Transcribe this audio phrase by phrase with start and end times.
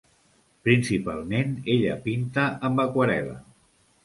[0.67, 3.39] Principalment ella pinta amb aquarel·la.